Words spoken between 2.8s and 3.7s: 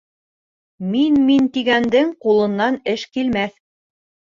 эш килмәҫ.